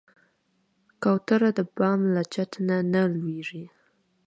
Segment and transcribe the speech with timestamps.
[1.01, 3.65] کوتره د بام له چت نه نه لوېږي.